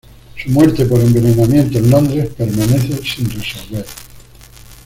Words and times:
Su 0.35 0.49
muerte 0.49 0.85
por 0.87 0.99
envenenamiento 0.99 1.77
en 1.77 1.91
Londres 1.91 2.29
permanece 2.35 2.99
sin 3.03 3.29
resolver. 3.29 3.85